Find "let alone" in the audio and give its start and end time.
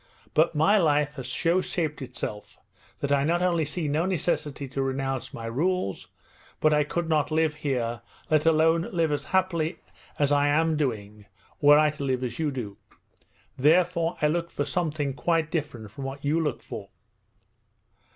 8.27-8.89